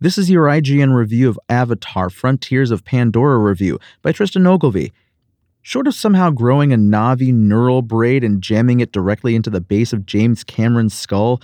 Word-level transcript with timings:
This 0.00 0.18
is 0.18 0.28
your 0.28 0.46
IGN 0.46 0.92
review 0.92 1.28
of 1.28 1.38
Avatar 1.48 2.10
Frontiers 2.10 2.72
of 2.72 2.84
Pandora 2.84 3.38
review 3.38 3.78
by 4.02 4.10
Tristan 4.10 4.44
Ogilvie. 4.44 4.92
Short 5.62 5.86
of 5.86 5.94
somehow 5.94 6.30
growing 6.30 6.72
a 6.72 6.76
Navi 6.76 7.32
neural 7.32 7.80
braid 7.80 8.24
and 8.24 8.42
jamming 8.42 8.80
it 8.80 8.90
directly 8.90 9.36
into 9.36 9.50
the 9.50 9.60
base 9.60 9.92
of 9.92 10.04
James 10.04 10.42
Cameron's 10.42 10.94
skull, 10.94 11.40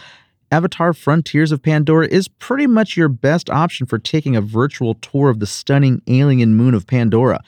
Avatar 0.50 0.92
Frontiers 0.92 1.52
of 1.52 1.62
Pandora 1.62 2.08
is 2.08 2.26
pretty 2.26 2.66
much 2.66 2.96
your 2.96 3.08
best 3.08 3.48
option 3.48 3.86
for 3.86 4.00
taking 4.00 4.34
a 4.34 4.40
virtual 4.40 4.94
tour 4.94 5.30
of 5.30 5.38
the 5.38 5.46
stunning 5.46 6.02
alien 6.08 6.56
moon 6.56 6.74
of 6.74 6.88
Pandora. 6.88 7.40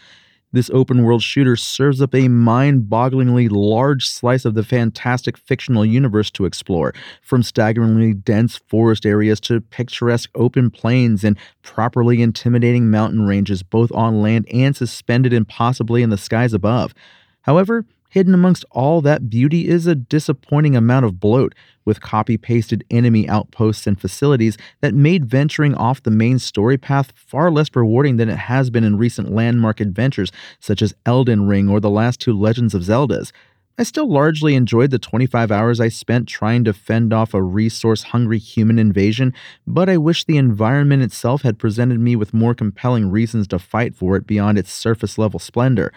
This 0.55 0.70
open 0.75 1.03
world 1.03 1.22
shooter 1.22 1.56
serves 1.56 2.03
up 2.03 2.14
a 2.14 2.28
mind 2.28 2.91
bogglingly 2.91 3.48
large 3.50 4.06
slice 4.06 4.45
of 4.45 4.53
the 4.53 4.62
fantastic 4.62 5.39
fictional 5.39 5.86
universe 5.86 6.31
to 6.33 6.45
explore, 6.45 6.92
from 7.22 7.42
staggeringly 7.42 8.12
dense 8.12 8.58
forest 8.69 9.06
areas 9.06 9.41
to 9.41 9.62
picturesque 9.62 10.28
open 10.34 10.70
plains 10.70 11.25
and 11.25 11.39
properly 11.62 12.20
intimidating 12.20 12.91
mountain 12.91 13.27
ranges, 13.27 13.62
both 13.62 13.91
on 13.92 14.20
land 14.20 14.47
and 14.53 14.77
suspended 14.77 15.33
impossibly 15.33 16.03
in 16.03 16.11
the 16.11 16.19
skies 16.19 16.53
above. 16.53 16.92
However, 17.41 17.86
Hidden 18.12 18.34
amongst 18.34 18.66
all 18.70 19.00
that 19.00 19.30
beauty 19.30 19.66
is 19.66 19.86
a 19.86 19.94
disappointing 19.94 20.77
amount 20.77 21.06
of 21.06 21.18
bloat, 21.18 21.55
with 21.86 22.02
copy 22.02 22.36
pasted 22.36 22.84
enemy 22.91 23.27
outposts 23.27 23.86
and 23.86 23.98
facilities 23.98 24.58
that 24.82 24.92
made 24.92 25.24
venturing 25.24 25.74
off 25.74 26.02
the 26.02 26.10
main 26.10 26.38
story 26.38 26.77
path 26.77 27.14
far 27.16 27.50
less 27.50 27.74
rewarding 27.74 28.18
than 28.18 28.28
it 28.28 28.36
has 28.36 28.68
been 28.68 28.84
in 28.84 28.98
recent 28.98 29.33
landmark 29.33 29.80
adventures 29.80 30.30
such 30.60 30.83
as 30.83 30.92
Elden 31.06 31.46
Ring 31.46 31.70
or 31.70 31.80
the 31.80 31.88
last 31.88 32.20
two 32.20 32.38
Legends 32.38 32.74
of 32.74 32.83
Zeldas. 32.83 33.33
I 33.78 33.83
still 33.84 34.12
largely 34.12 34.56
enjoyed 34.56 34.90
the 34.90 34.98
25 34.98 35.50
hours 35.50 35.80
I 35.80 35.88
spent 35.88 36.28
trying 36.28 36.64
to 36.64 36.74
fend 36.74 37.14
off 37.14 37.33
a 37.33 37.42
resource 37.42 38.02
hungry 38.02 38.38
human 38.38 38.78
invasion, 38.78 39.33
but 39.66 39.88
I 39.88 39.96
wish 39.96 40.24
the 40.24 40.36
environment 40.36 41.02
itself 41.02 41.40
had 41.40 41.58
presented 41.58 41.98
me 41.98 42.14
with 42.17 42.34
more 42.34 42.55
compelling 42.55 43.11
reasons 43.11 43.48
to 43.48 43.58
fight 43.58 43.94
for 43.94 44.17
it 44.17 44.27
beyond 44.27 44.58
its 44.58 44.70
surface 44.70 45.17
level 45.17 45.40
splendor. 45.40 45.94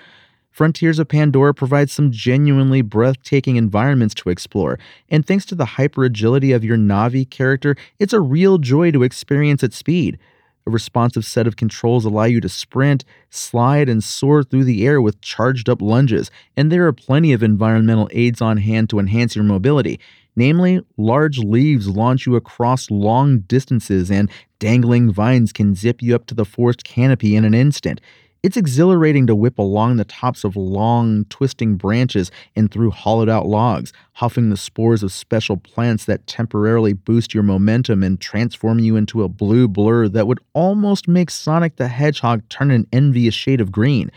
Frontiers 0.56 1.00
of 1.00 1.10
Pandora 1.10 1.54
provides 1.54 1.92
some 1.92 2.14
genuinely 2.14 2.82
breathtaking 2.82 3.58
environments 3.58 4.16
to 4.16 4.30
explore, 4.30 4.80
and 5.10 5.26
thanks 5.26 5.44
to 5.48 5.54
the 5.54 5.66
hyper 5.66 6.06
agility 6.06 6.54
of 6.54 6.64
your 6.64 6.78
Navi 6.78 7.30
character, 7.30 7.76
it's 8.00 8.14
a 8.14 8.22
real 8.22 8.58
joy 8.58 8.90
to 8.92 9.04
experience 9.04 9.66
at 9.66 9.74
speed. 9.74 10.18
A 10.66 10.72
responsive 10.72 11.26
set 11.26 11.46
of 11.46 11.58
controls 11.58 12.06
allow 12.06 12.24
you 12.24 12.40
to 12.40 12.48
sprint, 12.48 13.04
slide, 13.30 13.90
and 13.90 14.02
soar 14.02 14.44
through 14.44 14.64
the 14.64 14.88
air 14.88 15.02
with 15.02 15.20
charged 15.20 15.68
up 15.68 15.82
lunges, 15.82 16.32
and 16.56 16.72
there 16.72 16.88
are 16.88 16.94
plenty 16.94 17.34
of 17.34 17.44
environmental 17.44 18.08
aids 18.14 18.42
on 18.42 18.56
hand 18.56 18.90
to 18.92 19.00
enhance 19.00 19.36
your 19.36 19.44
mobility. 19.44 20.00
Namely, 20.38 20.80
large 20.96 21.38
leaves 21.38 21.90
launch 21.90 22.26
you 22.26 22.38
across 22.38 22.90
long 22.90 23.40
distances, 23.40 24.10
and 24.10 24.32
dangling 24.60 25.12
vines 25.12 25.52
can 25.52 25.76
zip 25.76 26.02
you 26.02 26.16
up 26.16 26.26
to 26.28 26.34
the 26.34 26.46
forest 26.46 26.86
canopy 26.86 27.36
in 27.36 27.44
an 27.44 27.54
instant. 27.54 28.00
It's 28.46 28.58
exhilarating 28.58 29.26
to 29.26 29.34
whip 29.34 29.58
along 29.58 29.98
the 29.98 30.06
tops 30.06 30.44
of 30.44 30.56
long, 30.56 31.26
twisting 31.30 31.78
branches 31.78 32.30
and 32.56 32.70
through 32.70 32.92
hollowed 32.92 33.28
out 33.28 33.48
logs, 33.48 33.92
huffing 34.14 34.52
the 34.52 34.56
spores 34.56 35.02
of 35.02 35.12
special 35.12 35.58
plants 35.58 36.06
that 36.06 36.28
temporarily 36.28 36.94
boost 36.94 37.34
your 37.34 37.42
momentum 37.42 38.04
and 38.04 38.22
transform 38.22 38.78
you 38.78 38.98
into 38.98 39.24
a 39.24 39.28
blue 39.28 39.68
blur 39.68 40.08
that 40.10 40.28
would 40.28 40.38
almost 40.54 41.08
make 41.08 41.32
Sonic 41.32 41.78
the 41.78 41.88
Hedgehog 41.88 42.48
turn 42.48 42.70
an 42.70 42.86
envious 42.94 43.34
shade 43.34 43.62
of 43.62 43.72
green. 43.72 44.12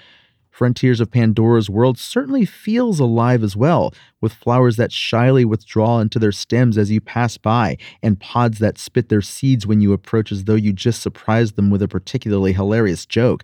Frontiers 0.50 1.00
of 1.00 1.10
Pandora's 1.10 1.70
world 1.70 1.96
certainly 1.96 2.44
feels 2.44 3.00
alive 3.00 3.42
as 3.42 3.56
well, 3.56 3.94
with 4.20 4.34
flowers 4.34 4.76
that 4.76 4.92
shyly 4.92 5.46
withdraw 5.46 6.00
into 6.00 6.18
their 6.18 6.32
stems 6.32 6.76
as 6.76 6.90
you 6.90 7.00
pass 7.00 7.38
by, 7.38 7.78
and 8.02 8.20
pods 8.20 8.58
that 8.58 8.76
spit 8.76 9.08
their 9.08 9.22
seeds 9.22 9.66
when 9.66 9.80
you 9.80 9.94
approach 9.94 10.30
as 10.30 10.44
though 10.44 10.54
you 10.54 10.74
just 10.74 11.00
surprised 11.00 11.56
them 11.56 11.70
with 11.70 11.80
a 11.80 11.88
particularly 11.88 12.52
hilarious 12.52 13.06
joke. 13.06 13.42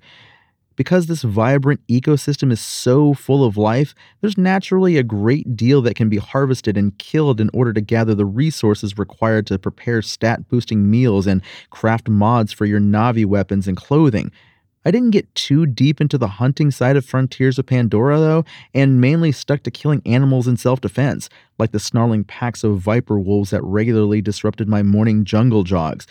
Because 0.76 1.06
this 1.06 1.22
vibrant 1.22 1.86
ecosystem 1.86 2.50
is 2.50 2.60
so 2.60 3.14
full 3.14 3.44
of 3.44 3.56
life, 3.56 3.94
there's 4.20 4.36
naturally 4.36 4.96
a 4.96 5.04
great 5.04 5.56
deal 5.56 5.80
that 5.82 5.94
can 5.94 6.08
be 6.08 6.16
harvested 6.16 6.76
and 6.76 6.98
killed 6.98 7.40
in 7.40 7.50
order 7.54 7.72
to 7.72 7.80
gather 7.80 8.14
the 8.14 8.26
resources 8.26 8.98
required 8.98 9.46
to 9.46 9.58
prepare 9.58 10.02
stat 10.02 10.48
boosting 10.48 10.90
meals 10.90 11.26
and 11.26 11.42
craft 11.70 12.08
mods 12.08 12.52
for 12.52 12.64
your 12.64 12.80
Navi 12.80 13.24
weapons 13.24 13.68
and 13.68 13.76
clothing. 13.76 14.32
I 14.86 14.90
didn't 14.90 15.12
get 15.12 15.34
too 15.34 15.64
deep 15.64 16.00
into 16.00 16.18
the 16.18 16.28
hunting 16.28 16.70
side 16.70 16.96
of 16.96 17.06
Frontiers 17.06 17.58
of 17.58 17.66
Pandora, 17.66 18.18
though, 18.18 18.44
and 18.74 19.00
mainly 19.00 19.32
stuck 19.32 19.62
to 19.62 19.70
killing 19.70 20.02
animals 20.04 20.46
in 20.46 20.58
self 20.58 20.80
defense, 20.80 21.30
like 21.58 21.72
the 21.72 21.78
snarling 21.78 22.24
packs 22.24 22.62
of 22.64 22.78
viper 22.78 23.18
wolves 23.18 23.50
that 23.50 23.62
regularly 23.62 24.20
disrupted 24.20 24.68
my 24.68 24.82
morning 24.82 25.24
jungle 25.24 25.62
jogs. 25.62 26.06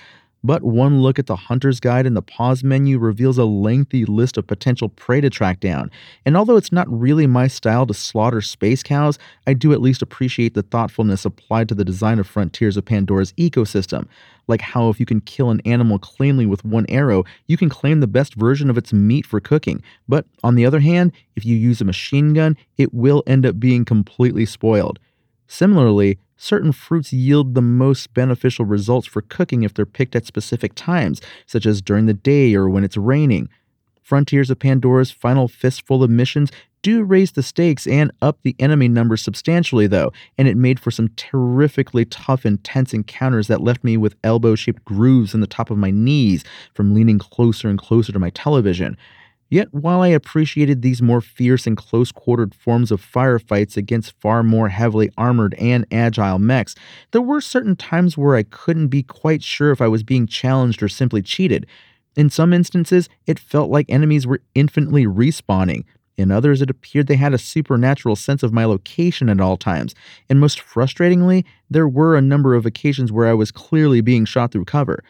But 0.46 0.64
one 0.64 1.02
look 1.02 1.20
at 1.20 1.28
the 1.28 1.38
hunter's 1.38 1.80
guide 1.80 2.06
in 2.06 2.16
the 2.16 2.22
pause 2.22 2.64
menu 2.66 3.00
reveals 3.00 3.38
a 3.38 3.46
lengthy 3.46 4.04
list 4.04 4.38
of 4.38 4.46
potential 4.46 4.90
prey 4.90 5.22
to 5.22 5.30
track 5.30 5.62
down. 5.62 5.90
And 6.26 6.36
although 6.36 6.58
it's 6.58 6.72
not 6.72 6.92
really 6.92 7.28
my 7.28 7.48
style 7.48 7.86
to 7.86 7.94
slaughter 7.94 8.42
space 8.42 8.84
cows, 8.84 9.18
I 9.48 9.54
do 9.54 9.72
at 9.72 9.82
least 9.82 10.02
appreciate 10.02 10.54
the 10.54 10.64
thoughtfulness 10.64 11.24
applied 11.24 11.70
to 11.70 11.76
the 11.76 11.86
design 11.86 12.20
of 12.20 12.28
Frontiers 12.28 12.76
of 12.76 12.84
Pandora's 12.84 13.32
ecosystem. 13.34 14.06
Like 14.48 14.60
how 14.60 14.90
if 14.90 15.00
you 15.00 15.06
can 15.06 15.22
kill 15.22 15.50
an 15.50 15.62
animal 15.64 15.98
cleanly 15.98 16.46
with 16.46 16.66
one 16.66 16.86
arrow, 16.90 17.24
you 17.48 17.56
can 17.56 17.70
claim 17.70 18.02
the 18.02 18.08
best 18.08 18.36
version 18.36 18.70
of 18.70 18.78
its 18.78 18.92
meat 18.92 19.26
for 19.26 19.40
cooking. 19.40 19.82
But 20.10 20.26
on 20.44 20.56
the 20.56 20.66
other 20.66 20.82
hand, 20.82 21.14
if 21.38 21.46
you 21.46 21.56
use 21.56 21.80
a 21.80 21.86
machine 21.86 22.34
gun, 22.34 22.58
it 22.78 22.94
will 22.94 23.24
end 23.26 23.46
up 23.46 23.62
being 23.62 23.86
completely 23.86 24.46
spoiled. 24.46 25.00
Similarly, 25.48 26.18
certain 26.44 26.72
fruits 26.72 27.14
yield 27.14 27.56
the 27.56 27.62
most 27.62 28.14
beneficial 28.14 28.66
results 28.66 29.08
for 29.08 29.22
cooking 29.22 29.64
if 29.64 29.74
they're 29.74 29.86
picked 29.86 30.16
at 30.16 30.26
specific 30.26 30.74
times, 30.76 31.22
such 31.46 31.66
as 31.66 31.82
during 31.82 32.06
the 32.06 32.14
day 32.14 32.54
or 32.54 32.70
when 32.70 32.84
it's 32.84 32.98
raining. 32.98 33.48
Frontiers 34.02 34.50
of 34.50 34.60
Pandora's 34.60 35.12
final 35.12 35.48
fistful 35.48 36.04
of 36.04 36.10
missions 36.10 36.52
do 36.82 37.04
raise 37.04 37.32
the 37.32 37.42
stakes 37.42 37.88
and 37.88 38.12
up 38.22 38.38
the 38.44 38.56
enemy 38.60 38.90
numbers 38.90 39.22
substantially, 39.22 39.88
though, 39.88 40.12
and 40.38 40.50
it 40.50 40.58
made 40.58 40.82
for 40.82 40.92
some 40.92 41.08
terrifically 41.16 42.04
tough, 42.04 42.46
intense 42.46 42.94
encounters 42.94 43.48
that 43.48 43.62
left 43.62 43.84
me 43.86 43.96
with 43.96 44.16
elbow 44.24 44.54
shaped 44.54 44.84
grooves 44.84 45.34
in 45.34 45.40
the 45.40 45.48
top 45.48 45.72
of 45.72 45.78
my 45.78 45.92
knees 45.92 46.44
from 46.74 46.94
leaning 46.94 47.18
closer 47.18 47.70
and 47.70 47.80
closer 47.80 48.12
to 48.12 48.20
my 48.20 48.30
television. 48.32 48.98
Yet, 49.54 49.72
while 49.72 50.02
I 50.02 50.08
appreciated 50.08 50.82
these 50.82 51.00
more 51.00 51.22
fierce 51.22 51.68
and 51.68 51.78
close 51.78 52.12
quartered 52.12 52.56
forms 52.56 52.92
of 52.92 53.00
firefights 53.00 53.78
against 53.78 54.20
far 54.20 54.42
more 54.42 54.70
heavily 54.70 55.12
armored 55.16 55.54
and 55.60 55.86
agile 55.92 56.40
mechs, 56.40 56.74
there 57.12 57.22
were 57.22 57.40
certain 57.40 57.76
times 57.76 58.18
where 58.18 58.36
I 58.36 58.42
couldn't 58.42 58.88
be 58.88 59.04
quite 59.04 59.44
sure 59.44 59.70
if 59.70 59.80
I 59.80 59.88
was 59.88 60.02
being 60.02 60.26
challenged 60.26 60.82
or 60.82 60.90
simply 60.90 61.22
cheated. 61.22 61.68
In 62.16 62.32
some 62.32 62.52
instances, 62.52 63.10
it 63.28 63.38
felt 63.38 63.70
like 63.70 63.86
enemies 63.90 64.26
were 64.26 64.42
infinitely 64.56 65.06
respawning. 65.06 65.84
In 66.18 66.32
others, 66.32 66.64
it 66.64 66.72
appeared 66.72 67.06
they 67.06 67.16
had 67.16 67.36
a 67.36 67.38
supernatural 67.38 68.16
sense 68.16 68.42
of 68.42 68.54
my 68.54 68.66
location 68.66 69.30
at 69.30 69.40
all 69.40 69.58
times. 69.58 69.94
And 70.32 70.40
most 70.40 70.62
frustratingly, 70.62 71.46
there 71.70 71.88
were 71.88 72.16
a 72.16 72.22
number 72.22 72.56
of 72.56 72.66
occasions 72.66 73.12
where 73.12 73.28
I 73.28 73.36
was 73.36 73.52
clearly 73.52 74.02
being 74.02 74.26
shot 74.26 74.52
through 74.52 74.66
cover. 74.66 75.04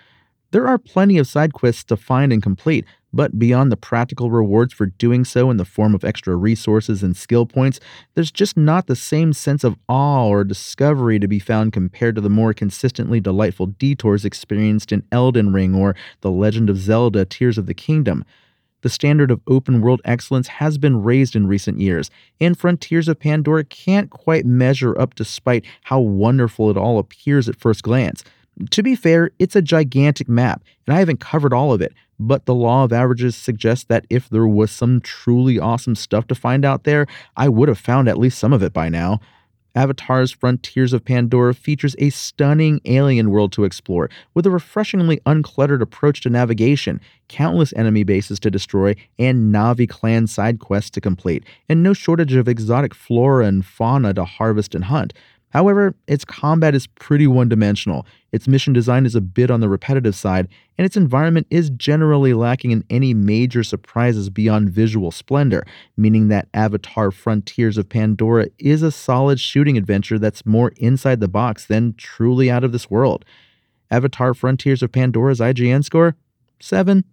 There 0.52 0.68
are 0.68 0.78
plenty 0.78 1.18
of 1.18 1.28
side 1.28 1.54
quests 1.54 1.86
to 1.86 1.96
find 1.96 2.34
and 2.34 2.44
complete, 2.44 2.86
But 3.16 3.38
beyond 3.38 3.72
the 3.72 3.78
practical 3.78 4.32
rewards 4.32 4.74
for 4.74 4.88
doing 4.88 5.24
so 5.24 5.52
in 5.52 5.58
the 5.58 5.66
form 5.66 5.94
of 5.94 6.04
extra 6.04 6.36
resources 6.36 7.04
and 7.04 7.16
skill 7.16 7.46
points, 7.46 7.80
there's 8.16 8.32
just 8.32 8.58
not 8.58 8.88
the 8.88 8.96
same 8.96 9.34
sense 9.34 9.64
of 9.64 9.78
awe 9.88 10.28
or 10.28 10.44
discovery 10.44 11.20
to 11.20 11.28
be 11.28 11.38
found 11.38 11.74
compared 11.74 12.16
to 12.16 12.22
the 12.22 12.30
more 12.30 12.54
consistently 12.54 13.20
delightful 13.20 13.68
detours 13.68 14.26
experienced 14.26 14.92
in 14.92 15.04
Elden 15.12 15.54
Ring 15.54 15.76
or 15.76 15.96
The 16.22 16.32
Legend 16.32 16.72
of 16.72 16.78
Zelda 16.78 17.24
Tears 17.24 17.60
of 17.60 17.68
the 17.68 17.76
Kingdom. 17.76 18.26
The 18.82 18.90
standard 18.90 19.32
of 19.32 19.42
open 19.48 19.80
world 19.80 20.02
excellence 20.04 20.48
has 20.48 20.78
been 20.78 21.04
raised 21.04 21.36
in 21.36 21.48
recent 21.48 21.80
years, 21.80 22.10
and 22.42 22.58
Frontiers 22.58 23.08
of 23.08 23.20
Pandora 23.20 23.64
can't 23.64 24.10
quite 24.10 24.46
measure 24.46 25.00
up 25.00 25.16
despite 25.16 25.64
how 25.84 26.00
wonderful 26.02 26.70
it 26.70 26.78
all 26.78 27.00
appears 27.00 27.48
at 27.48 27.60
first 27.60 27.84
glance. 27.84 28.24
To 28.72 28.84
be 28.84 28.96
fair, 28.96 29.32
it's 29.40 29.56
a 29.56 29.62
gigantic 29.62 30.28
map, 30.28 30.64
and 30.86 30.96
I 30.96 31.00
haven't 31.00 31.22
covered 31.22 31.54
all 31.54 31.72
of 31.74 31.82
it, 31.82 31.94
but 32.28 32.46
the 32.46 32.56
law 32.56 32.84
of 32.84 32.94
averages 32.94 33.36
suggests 33.36 33.86
that 33.86 34.06
if 34.10 34.30
there 34.30 34.48
was 34.48 34.72
some 34.72 35.02
truly 35.02 35.60
awesome 35.60 35.96
stuff 35.96 36.28
to 36.28 36.36
find 36.36 36.64
out 36.64 36.84
there, 36.84 37.06
I 37.36 37.50
would 37.50 37.70
have 37.70 37.80
found 37.80 38.08
at 38.08 38.18
least 38.18 38.40
some 38.40 38.54
of 38.54 38.64
it 38.64 38.74
by 38.74 38.90
now. 38.90 39.20
Avatar's 39.76 40.32
Frontiers 40.32 40.94
of 40.94 41.04
Pandora 41.04 41.56
features 41.56 41.96
a 41.98 42.12
stunning 42.12 42.80
alien 42.86 43.32
world 43.32 43.52
to 43.54 43.64
explore, 43.64 44.08
with 44.36 44.46
a 44.46 44.52
refreshingly 44.52 45.20
uncluttered 45.26 45.82
approach 45.82 46.22
to 46.22 46.30
navigation, 46.30 47.02
countless 47.28 47.74
enemy 47.76 48.04
bases 48.04 48.40
to 48.42 48.52
destroy, 48.52 48.96
and 49.18 49.54
Navi 49.54 49.90
clan 49.90 50.28
side 50.28 50.60
quests 50.60 50.92
to 50.92 51.02
complete, 51.02 51.44
and 51.68 51.82
no 51.82 51.94
shortage 51.94 52.36
of 52.36 52.48
exotic 52.48 52.94
flora 52.94 53.48
and 53.48 53.66
fauna 53.66 54.14
to 54.14 54.26
harvest 54.26 54.76
and 54.76 54.86
hunt. 54.86 55.12
However, 55.54 55.94
its 56.08 56.26
combat 56.26 56.74
is 56.74 56.88
pretty 56.88 57.28
one 57.28 57.48
dimensional, 57.48 58.08
its 58.32 58.48
mission 58.48 58.74
design 58.74 59.06
is 59.06 59.14
a 59.14 59.22
bit 59.22 59.52
on 59.52 59.60
the 59.60 59.70
repetitive 59.70 60.16
side, 60.16 60.48
and 60.80 60.86
its 60.86 60.98
environment 60.98 61.46
is 61.52 61.70
generally 61.70 62.34
lacking 62.34 62.72
in 62.72 62.84
any 62.90 63.14
major 63.14 63.64
surprises 63.64 64.32
beyond 64.32 64.72
visual 64.72 65.12
splendor, 65.12 65.64
meaning 65.96 66.28
that 66.30 66.48
Avatar 66.56 67.12
Frontiers 67.12 67.78
of 67.78 67.88
Pandora 67.88 68.48
is 68.58 68.82
a 68.82 68.92
solid 68.92 69.40
shooting 69.40 69.78
adventure 69.78 70.18
that's 70.18 70.44
more 70.44 70.72
inside 70.78 71.20
the 71.20 71.28
box 71.28 71.68
than 71.68 71.94
truly 71.98 72.50
out 72.50 72.64
of 72.64 72.72
this 72.72 72.90
world. 72.90 73.24
Avatar 73.92 74.34
Frontiers 74.34 74.82
of 74.82 74.92
Pandora's 74.92 75.40
IGN 75.40 75.84
score? 75.84 76.16
7. 76.62 77.04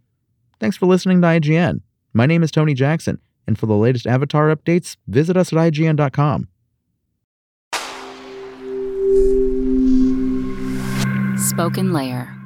Thanks 0.59 0.79
for 0.79 0.87
listening 0.87 1.21
to 1.21 1.27
IGN. 1.27 1.83
My 2.15 2.25
name 2.25 2.43
is 2.43 2.51
Tony 2.51 2.73
Jackson, 2.73 3.21
and 3.47 3.59
for 3.59 3.67
the 3.67 3.77
latest 3.77 4.07
Avatar 4.07 4.55
updates, 4.55 4.97
visit 5.09 5.37
us 5.37 5.53
at 5.53 5.59
IGN.com. 5.59 6.49
Spoken 11.61 11.93
Layer. 11.93 12.40